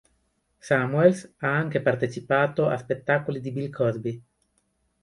[0.59, 4.23] Samuels ha anche partecipato a spettacoli di Bill Cosby.